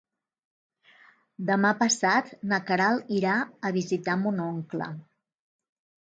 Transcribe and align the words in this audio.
Demà 1.49 1.73
passat 1.81 2.31
na 2.55 2.59
Queralt 2.71 3.13
irà 3.19 3.37
a 3.71 3.75
visitar 3.77 4.19
mon 4.25 4.43
oncle. 4.49 4.91